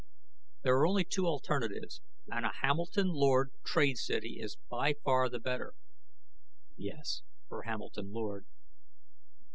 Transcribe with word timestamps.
"There 0.63 0.73
are 0.77 0.87
only 0.87 1.03
two 1.03 1.27
alternatives, 1.27 2.01
and 2.31 2.43
a 2.43 2.51
Hamilton 2.63 3.09
Lord 3.09 3.51
trade 3.63 3.99
city 3.99 4.39
is 4.39 4.55
by 4.67 4.95
far 5.05 5.29
the 5.29 5.37
better." 5.39 5.75
"Yes 6.75 7.21
for 7.47 7.61
Hamilton 7.61 8.11
Lord." 8.11 8.47